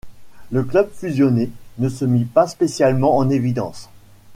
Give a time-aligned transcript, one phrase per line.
[0.49, 3.87] Le club fusionné ne se mit pas spécialement en évidence.